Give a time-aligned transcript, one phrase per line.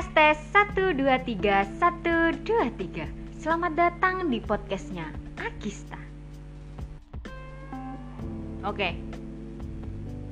[0.00, 6.00] Tes tes 1 2 3 1 2 3 Selamat datang di podcastnya Agista
[8.64, 8.96] Oke.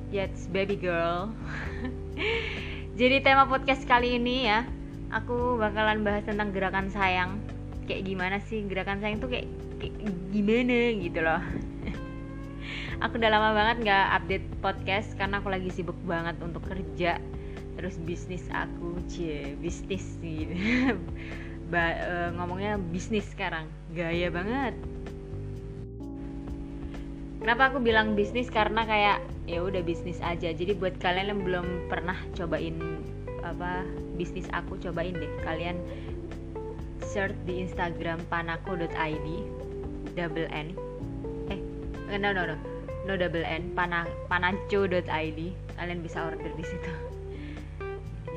[0.09, 1.29] Yes baby girl.
[2.97, 4.65] Jadi tema podcast kali ini ya
[5.13, 7.37] Aku bakalan bahas tentang gerakan sayang.
[7.85, 9.45] Kayak gimana sih gerakan sayang tuh kayak,
[9.77, 9.93] kayak
[10.33, 11.45] gimana gitu loh.
[13.05, 17.21] Aku udah lama banget gak update podcast Karena aku lagi sibuk banget untuk kerja
[17.79, 20.51] terus bisnis aku cie bisnis gitu
[21.71, 24.75] ba, uh, ngomongnya bisnis sekarang gaya banget.
[27.39, 28.51] Kenapa aku bilang bisnis?
[28.51, 30.51] Karena kayak ya udah bisnis aja.
[30.51, 32.75] Jadi buat kalian yang belum pernah cobain
[33.47, 33.87] apa
[34.19, 35.31] bisnis aku cobain deh.
[35.47, 35.79] Kalian
[36.99, 39.27] search di Instagram panako.id
[40.19, 40.75] double n.
[41.47, 41.59] Eh
[42.19, 42.59] no no no.
[43.07, 45.39] No double n pana panaco.id
[45.79, 47.08] kalian bisa order di situ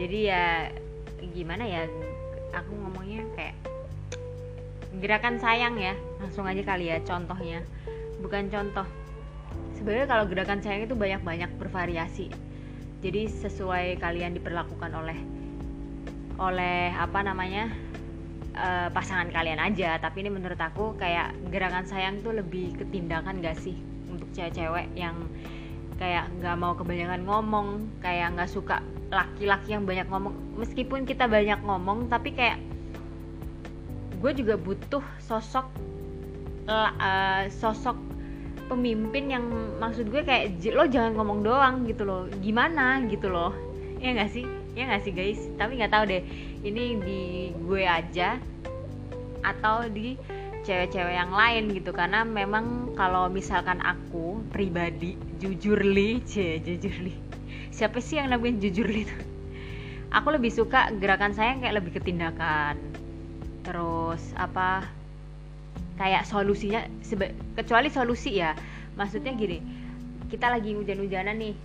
[0.01, 0.45] jadi ya
[1.33, 1.85] gimana ya
[2.53, 3.57] aku ngomongnya kayak
[5.01, 7.65] gerakan sayang ya langsung aja kali ya contohnya.
[8.21, 8.87] Bukan contoh.
[9.75, 12.31] Sebenarnya kalau gerakan sayang itu banyak-banyak bervariasi.
[13.03, 15.19] Jadi sesuai kalian diperlakukan oleh
[16.39, 17.67] oleh apa namanya
[18.55, 19.99] uh, pasangan kalian aja.
[19.99, 23.75] Tapi ini menurut aku kayak gerakan sayang tuh lebih ketindakan gak sih
[24.07, 25.19] untuk cewek-cewek yang
[26.03, 27.69] kayak nggak mau kebanyakan ngomong
[28.03, 28.83] kayak nggak suka
[29.15, 30.35] laki-laki yang banyak ngomong.
[30.59, 32.59] Meskipun kita banyak ngomong tapi kayak
[34.19, 35.71] gue juga butuh sosok
[36.67, 37.95] uh, sosok
[38.67, 39.47] pemimpin yang
[39.79, 42.27] maksud gue kayak lo jangan ngomong doang gitu loh.
[42.43, 43.55] Gimana gitu loh?
[44.03, 44.43] Ya nggak sih?
[44.75, 45.39] Ya nggak sih guys?
[45.55, 46.23] Tapi nggak tahu deh.
[46.67, 47.21] Ini di
[47.63, 48.43] gue aja
[49.47, 50.19] atau di
[50.63, 51.91] cewek-cewek yang lain gitu.
[51.91, 57.15] Karena memang kalau misalkan aku pribadi jujur li c jujur li.
[57.75, 59.17] Siapa sih yang namanya jujur itu?
[60.13, 62.77] Aku lebih suka gerakan saya kayak lebih ketindakan.
[63.65, 64.85] Terus apa
[65.97, 66.85] kayak solusinya
[67.57, 68.53] kecuali solusi ya.
[68.95, 69.59] Maksudnya gini
[70.29, 71.57] kita lagi hujan-hujanan nih.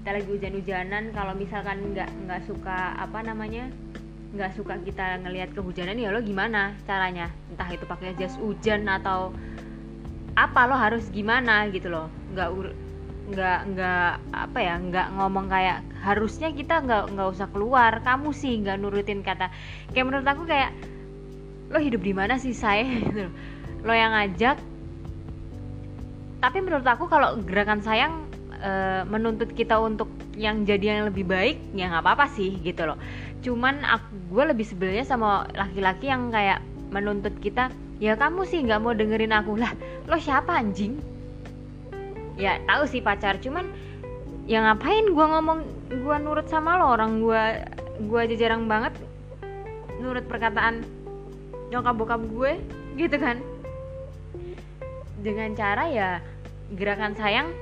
[0.00, 3.68] Kita lagi hujan-hujanan kalau misalkan nggak nggak suka apa namanya
[4.30, 7.30] nggak suka kita ngelihat kehujanan ya lo gimana caranya?
[7.50, 9.34] Entah itu pakai jas hujan atau
[10.38, 12.06] apa lo harus gimana gitu loh.
[12.34, 12.48] Nggak
[13.30, 18.62] nggak nggak apa ya nggak ngomong kayak harusnya kita nggak nggak usah keluar kamu sih
[18.62, 19.50] nggak nurutin kata.
[19.90, 20.70] Kayak menurut aku kayak
[21.70, 23.26] lo hidup di mana sih saya gitu
[23.82, 24.58] lo yang ngajak.
[26.40, 30.08] Tapi menurut aku kalau gerakan sayang e, menuntut kita untuk
[30.40, 32.96] yang jadi yang lebih baik ya nggak apa-apa sih gitu loh
[33.40, 36.60] cuman aku gue lebih sebelnya sama laki-laki yang kayak
[36.92, 39.72] menuntut kita ya kamu sih nggak mau dengerin aku lah.
[40.10, 41.00] Lo siapa anjing?
[42.40, 43.68] Ya tahu sih pacar cuman
[44.48, 45.58] ya ngapain gue ngomong
[45.92, 46.96] gue nurut sama lo?
[46.96, 47.64] Orang gue
[48.00, 48.96] gue aja jarang banget
[50.00, 50.80] nurut perkataan
[51.68, 52.56] nyokap bokap gue
[53.00, 53.40] gitu kan.
[55.20, 56.10] Dengan cara ya
[56.72, 57.52] gerakan sayang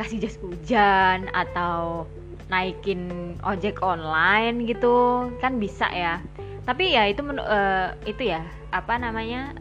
[0.00, 2.08] kasih jas hujan atau
[2.48, 6.18] naikin ojek online gitu kan bisa ya.
[6.62, 9.52] Tapi ya itu uh, itu ya apa namanya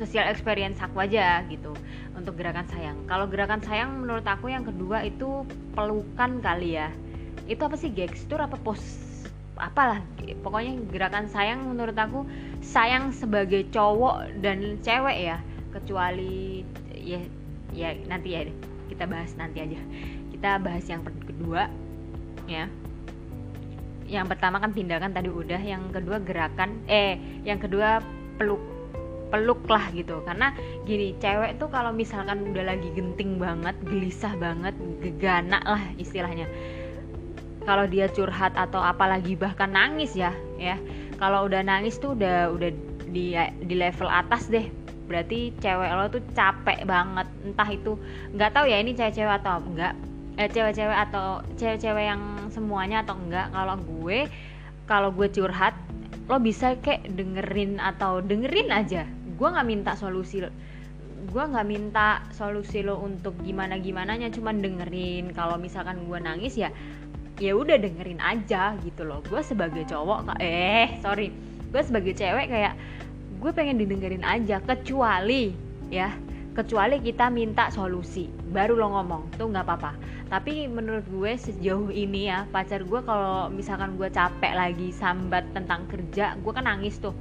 [0.00, 1.76] social experience aku aja gitu
[2.16, 2.96] untuk gerakan sayang.
[3.08, 5.44] Kalau gerakan sayang menurut aku yang kedua itu
[5.76, 6.88] pelukan kali ya.
[7.48, 8.80] Itu apa sih gestur apa pos
[9.60, 10.00] apalah.
[10.44, 12.24] Pokoknya gerakan sayang menurut aku
[12.60, 15.36] sayang sebagai cowok dan cewek ya.
[15.72, 16.64] Kecuali
[16.96, 17.20] ya
[17.72, 18.48] ya nanti ya
[18.92, 19.80] kita bahas nanti aja.
[20.32, 21.68] Kita bahas yang kedua
[22.50, 22.66] ya
[24.10, 27.14] yang pertama kan tindakan tadi udah yang kedua gerakan eh
[27.46, 28.02] yang kedua
[28.42, 28.58] peluk
[29.30, 30.20] peluk lah gitu.
[30.26, 30.52] Karena
[30.84, 36.50] gini cewek tuh kalau misalkan udah lagi genting banget gelisah banget gegana lah istilahnya.
[37.62, 40.76] Kalau dia curhat atau apalagi bahkan nangis ya ya.
[41.22, 42.74] Kalau udah nangis tuh udah udah
[43.06, 44.66] di di level atas deh.
[45.06, 47.30] Berarti cewek lo tuh capek banget.
[47.46, 47.94] Entah itu
[48.34, 49.94] nggak tahu ya ini cewek-cewek atau enggak.
[50.40, 53.48] Eh, cewek-cewek atau cewek-cewek yang semuanya atau enggak.
[53.54, 54.18] Kalau gue
[54.84, 55.74] kalau gue curhat
[56.30, 59.06] lo bisa kayak dengerin atau dengerin aja.
[59.38, 60.44] Gue nggak minta solusi
[61.30, 66.58] gue nggak minta solusi lo untuk gimana gimana nya cuman dengerin kalau misalkan gue nangis
[66.58, 66.74] ya
[67.38, 69.22] ya udah dengerin aja gitu loh.
[69.30, 71.30] Gue sebagai cowok eh sorry.
[71.70, 72.74] Gue sebagai cewek kayak
[73.40, 75.54] gue pengen didengerin aja kecuali
[75.88, 76.12] ya
[76.50, 79.92] kecuali kita minta solusi baru lo ngomong tuh nggak apa-apa.
[80.26, 85.86] Tapi menurut gue sejauh ini ya pacar gue kalau misalkan gue capek lagi sambat tentang
[85.86, 87.14] kerja gue kan nangis tuh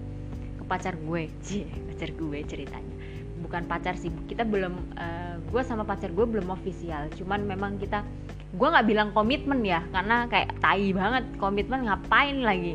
[0.58, 1.30] ke pacar gue.
[1.46, 2.96] Cie, pacar gue ceritanya.
[3.40, 7.10] Bukan pacar sih kita belum uh, gue sama pacar gue belum official.
[7.14, 8.02] Cuman memang kita
[8.50, 12.74] gue nggak bilang komitmen ya karena kayak tai banget komitmen ngapain lagi?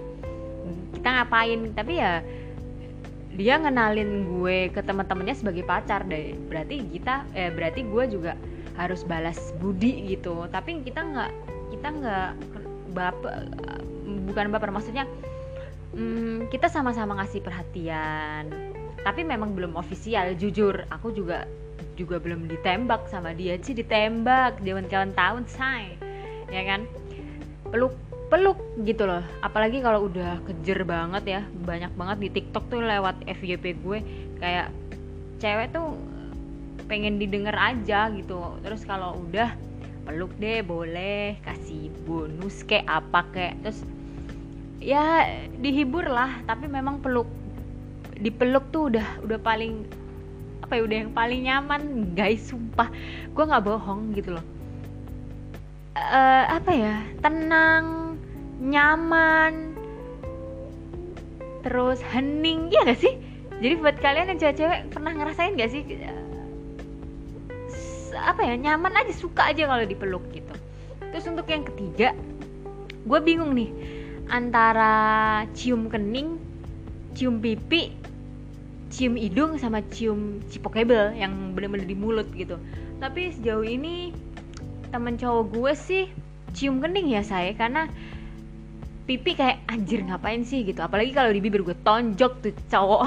[0.95, 1.75] Kita ngapain?
[1.75, 2.23] Tapi ya
[3.35, 6.39] dia ngenalin gue ke teman-temannya sebagai pacar deh.
[6.47, 8.33] Berarti kita eh berarti gue juga
[8.79, 10.47] harus balas budi gitu.
[10.51, 11.31] Tapi kita nggak
[11.75, 12.31] kita nggak
[12.95, 13.51] baper
[14.31, 15.05] bukan baper maksudnya
[15.99, 18.51] hmm, kita sama-sama ngasih perhatian.
[19.03, 20.87] Tapi memang belum ofisial jujur.
[20.89, 21.45] Aku juga
[21.99, 23.59] juga belum ditembak sama dia.
[23.63, 25.99] Sih ditembak zaman kawan tahun say.
[26.51, 26.87] Ya kan?
[27.71, 27.95] Peluk
[28.35, 29.23] peluk gitu loh.
[29.47, 34.03] Apalagi kalau udah kejer banget ya banyak banget di TikTok tuh lewat FYP gue
[34.43, 34.75] kayak
[35.39, 35.95] cewek tuh
[36.91, 38.59] pengen didengar aja gitu.
[38.67, 39.55] Terus kalau udah
[40.03, 43.55] peluk deh boleh kasih bonus kayak apa kayak.
[43.63, 43.87] Terus
[44.83, 45.31] ya
[45.63, 47.31] dihibur lah tapi memang peluk
[48.19, 49.87] dipeluk tuh udah udah paling
[50.59, 51.83] apa ya udah yang paling nyaman
[52.19, 52.91] guys sumpah.
[53.31, 54.47] Gue nggak bohong gitu loh.
[55.95, 58.04] Uh, apa ya tenang
[58.75, 59.79] nyaman.
[61.63, 63.15] Terus hening ya gak sih?
[63.63, 65.87] Jadi buat kalian yang cewek-cewek pernah ngerasain gak sih
[68.15, 70.55] apa ya nyaman aja suka aja kalau dipeluk gitu.
[71.11, 72.15] Terus untuk yang ketiga
[73.05, 73.71] gue bingung nih
[74.33, 76.41] antara cium kening
[77.13, 77.93] cium pipi
[78.89, 82.57] cium hidung sama cium cipokebel yang bener-bener di mulut gitu.
[83.03, 84.15] Tapi sejauh ini
[84.95, 86.05] temen cowok gue sih
[86.55, 87.91] cium kening ya saya karena
[89.05, 90.65] pipi kayak anjir ngapain sih?
[90.65, 90.81] gitu.
[90.81, 93.03] Apalagi kalau di bibir gue tonjok tuh cowok.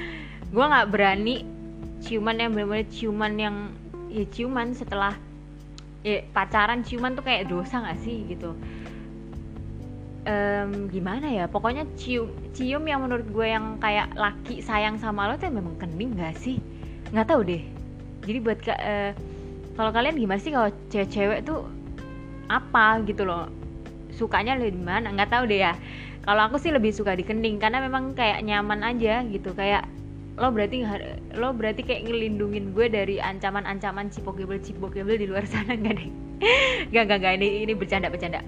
[0.54, 1.44] Gue nggak berani
[2.00, 3.56] ciuman yang bener-bener ciuman yang
[4.08, 5.12] ya ciuman setelah
[6.00, 8.56] ya pacaran ciuman tuh kayak dosa nggak sih gitu.
[10.28, 15.36] Um, gimana ya pokoknya cium cium yang menurut gue yang kayak laki sayang sama lo
[15.36, 16.60] tuh memang kening gak sih?
[17.12, 17.64] Nggak tahu deh.
[18.24, 19.12] Jadi buat uh,
[19.76, 21.68] kalau kalian gimana sih kalau cewek-cewek tuh
[22.48, 23.52] apa gitu loh
[24.18, 25.14] sukanya lebih mana?
[25.14, 25.72] Nggak tahu deh ya.
[26.26, 29.54] Kalau aku sih lebih suka di kening karena memang kayak nyaman aja gitu.
[29.54, 29.86] Kayak
[30.34, 30.82] lo berarti
[31.38, 36.10] lo berarti kayak ngelindungin gue dari ancaman-ancaman cipokebel cipokebel di luar sana nggak deh?
[36.90, 37.34] Nggak nggak nggak.
[37.38, 38.42] Ini ini bercanda bercanda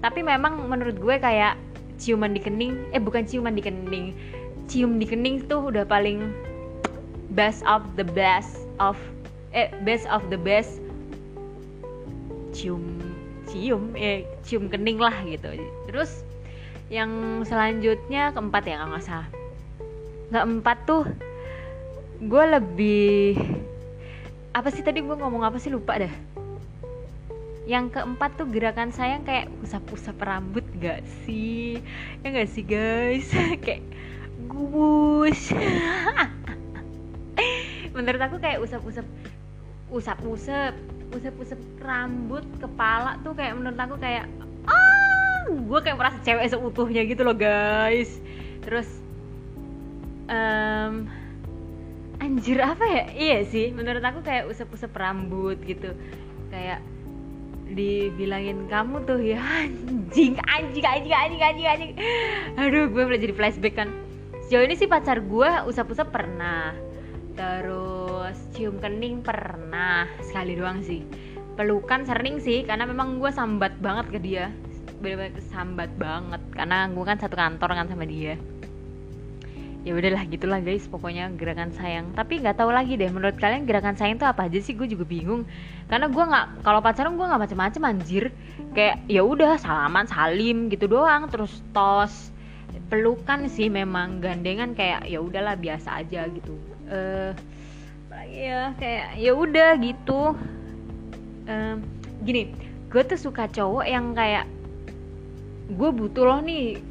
[0.00, 1.56] tapi memang menurut gue kayak
[2.00, 4.16] ciuman di kening eh bukan ciuman di kening
[4.66, 6.32] cium di kening tuh udah paling
[7.36, 8.96] best of the best of
[9.52, 10.80] eh best of the best
[12.56, 12.80] cium
[13.50, 15.50] cium ya cium kening lah gitu.
[15.90, 16.22] Terus
[16.90, 19.28] yang selanjutnya keempat ya nggak salah.
[20.30, 21.04] Keempat tuh
[22.20, 23.34] gue lebih
[24.50, 25.70] apa sih tadi gue ngomong apa sih?
[25.70, 26.30] Lupa dah
[27.70, 31.78] yang keempat tuh gerakan sayang kayak usap-usap rambut gak sih?
[32.26, 33.30] Ya gak sih guys?
[33.64, 33.86] Kayak
[34.50, 35.54] gubus.
[37.94, 39.06] Menurut aku kayak usap-usap
[39.94, 40.74] usap-usap
[41.10, 44.30] usap-usap rambut kepala tuh kayak menurut aku kayak
[44.66, 45.44] ah!
[45.50, 48.22] Gue kayak merasa cewek seutuhnya gitu loh guys.
[48.62, 48.86] Terus
[50.30, 51.10] um,
[52.22, 53.04] anjir apa ya?
[53.10, 55.96] Iya sih menurut aku kayak usap-usap rambut gitu.
[56.54, 56.82] Kayak
[57.70, 61.92] dibilangin kamu tuh ya anjing anjing anjing anjing anjing anjing.
[62.58, 63.90] Aduh gue mulai jadi flashback kan.
[64.46, 66.74] Sejauh ini sih pacar gue usap-usap pernah.
[67.34, 67.99] Terus
[68.54, 71.02] cium kening pernah sekali doang sih.
[71.58, 74.48] Pelukan sering sih karena memang gue sambat banget ke dia.
[75.00, 78.36] Bener-bener sambat banget karena gue kan satu kantor kan sama dia.
[79.80, 82.12] Ya udahlah gitulah guys pokoknya gerakan sayang.
[82.12, 84.76] Tapi nggak tahu lagi deh menurut kalian gerakan sayang itu apa aja sih?
[84.76, 85.48] Gue juga bingung.
[85.88, 88.24] Karena gue nggak kalau pacaran gue nggak macem-macem anjir.
[88.76, 91.32] Kayak ya udah salaman salim gitu doang.
[91.32, 92.28] Terus tos.
[92.92, 96.60] Pelukan sih memang gandengan kayak ya udahlah biasa aja gitu.
[96.90, 97.32] Uh,
[98.28, 100.36] ya kayak ya udah gitu.
[101.48, 101.82] Um,
[102.22, 102.52] gini
[102.90, 104.44] gue tuh suka cowok yang kayak
[105.70, 106.82] gue butuh loh nih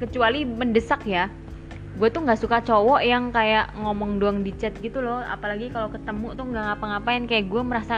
[0.00, 1.28] kecuali mendesak ya
[1.96, 5.24] gue tuh nggak suka cowok yang kayak ngomong doang di chat gitu loh.
[5.24, 7.24] Apalagi kalau ketemu tuh nggak ngapa-ngapain.
[7.24, 7.96] Kayak gue merasa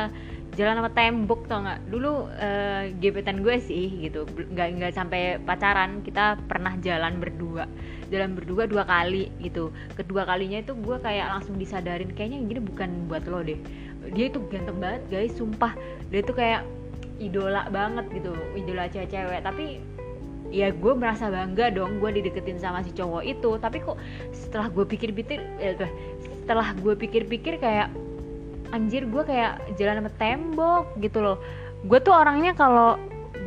[0.55, 1.81] jalan sama tembok tau nggak?
[1.91, 4.25] Dulu uh, gebetan gue sih gitu.
[4.27, 6.01] Nggak nggak sampai pacaran.
[6.07, 7.65] Kita pernah jalan berdua.
[8.09, 9.75] Jalan berdua dua kali gitu.
[9.99, 13.59] Kedua kalinya itu gue kayak langsung disadarin kayaknya gini bukan buat lo deh.
[14.17, 15.77] Dia itu ganteng banget guys sumpah.
[16.09, 16.65] Dia tuh kayak
[17.21, 18.33] idola banget gitu.
[18.57, 19.45] Idola cewek-cewek.
[19.45, 19.85] Tapi
[20.51, 23.51] ya gue merasa bangga dong gue dideketin sama si cowok itu.
[23.57, 23.97] Tapi kok
[24.35, 25.79] setelah gue pikir-pikir eh,
[26.21, 27.89] setelah gue pikir-pikir kayak
[28.75, 31.39] anjir gue kayak jalan sama tembok gitu loh.
[31.87, 32.99] Gue tuh orangnya kalau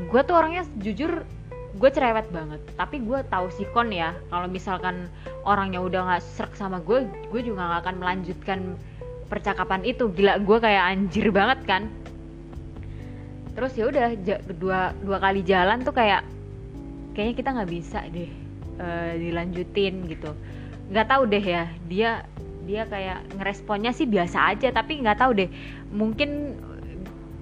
[0.09, 1.27] gue tuh orangnya jujur
[1.75, 2.63] gue cerewet banget.
[2.79, 5.11] Tapi gue tahu sikon ya kalau misalkan
[5.43, 8.59] orangnya udah nggak serak sama gue gue juga nggak akan melanjutkan
[9.27, 10.07] percakapan itu.
[10.07, 11.83] Gila gue kayak anjir banget kan.
[13.53, 14.17] Terus ya udah
[14.57, 16.25] dua dua kali jalan tuh kayak
[17.13, 18.31] kayaknya kita nggak bisa deh
[18.81, 20.33] uh, dilanjutin gitu.
[20.91, 22.09] Nggak tahu deh ya dia
[22.63, 25.49] dia kayak ngeresponnya sih biasa aja tapi nggak tahu deh.
[25.93, 26.59] Mungkin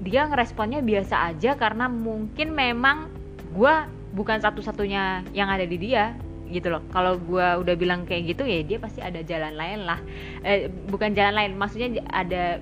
[0.01, 3.09] dia ngeresponnya biasa aja karena mungkin memang
[3.53, 3.73] gue
[4.11, 6.13] bukan satu-satunya yang ada di dia
[6.51, 6.83] gitu loh.
[6.91, 9.99] Kalau gue udah bilang kayak gitu ya dia pasti ada jalan lain lah.
[10.43, 12.59] Eh, bukan jalan lain maksudnya ada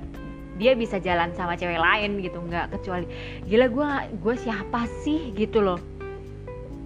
[0.59, 3.07] dia bisa jalan sama cewek lain gitu nggak kecuali
[3.47, 3.87] gila gue
[4.19, 5.31] gue siapa sih?
[5.31, 5.79] gitu loh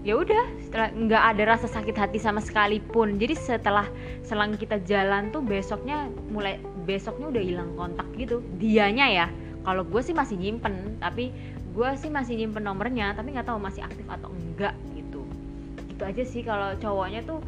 [0.04, 3.88] ya udah setelah nggak ada rasa sakit hati sama sekali pun jadi setelah
[4.28, 8.44] selang kita jalan tuh besoknya mulai besoknya udah hilang kontak gitu.
[8.60, 9.28] Dianya ya
[9.64, 11.32] kalau gue sih masih nyimpen tapi
[11.72, 15.24] gue sih masih nyimpen nomornya tapi nggak tahu masih aktif atau enggak gitu.
[15.88, 17.40] Gitu aja sih kalau cowoknya tuh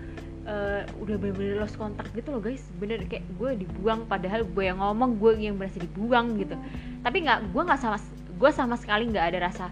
[0.48, 2.64] uh, udah bener-bener lost kontak gitu loh guys.
[2.80, 6.56] Bener kayak gue dibuang padahal gue yang ngomong gue yang berhasil dibuang gitu.
[7.04, 8.00] Tapi nggak gue nggak sama
[8.36, 9.68] gue sama sekali nggak ada rasa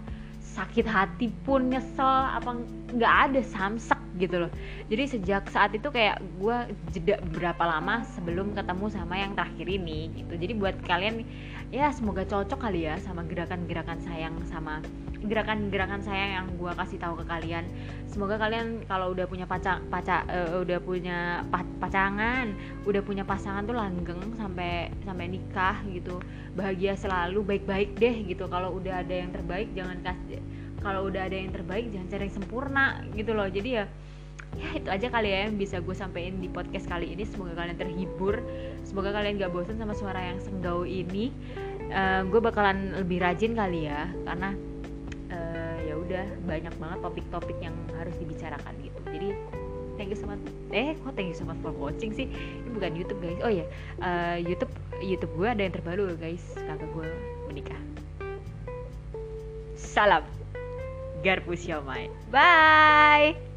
[0.54, 2.54] sakit hati pun nyesel apa
[2.94, 4.50] nggak ada samsak gitu loh.
[4.86, 6.56] Jadi sejak saat itu kayak gue
[6.94, 10.38] jeda berapa lama sebelum ketemu sama yang terakhir ini gitu.
[10.38, 11.26] Jadi buat kalian
[11.74, 14.78] ya semoga cocok kali ya sama gerakan-gerakan sayang sama
[15.26, 17.64] gerakan-gerakan sayang yang gue kasih tahu ke kalian.
[18.06, 21.42] Semoga kalian kalau udah punya pacar pacar uh, udah punya
[21.80, 22.52] pacangan
[22.84, 26.22] udah punya pasangan tuh langgeng sampai sampai nikah gitu.
[26.54, 28.46] Bahagia selalu baik-baik deh gitu.
[28.46, 30.38] Kalau udah ada yang terbaik jangan kasih
[30.84, 33.48] kalau udah ada yang terbaik jangan cari yang sempurna gitu loh.
[33.48, 33.84] Jadi ya
[34.54, 37.24] ya itu aja kali ya yang bisa gue sampein di podcast kali ini.
[37.24, 38.44] Semoga kalian terhibur.
[38.84, 41.32] Semoga kalian gak bosan sama suara yang senggau ini
[41.90, 44.56] uh, gue bakalan lebih rajin kali ya karena
[45.32, 49.00] uh, ya udah banyak banget topik-topik yang harus dibicarakan gitu.
[49.10, 49.28] Jadi
[50.00, 50.40] thank you so much.
[50.70, 52.30] Eh kok thank you so for watching sih?
[52.30, 53.40] Ini bukan YouTube guys.
[53.42, 53.68] Oh ya yeah.
[54.00, 54.72] uh, YouTube
[55.02, 56.42] YouTube gue ada yang terbaru guys.
[56.54, 57.08] Kakak gue
[57.50, 57.80] menikah.
[59.74, 60.24] Salam.
[61.24, 62.12] Garpu Siomay.
[62.28, 63.53] Bye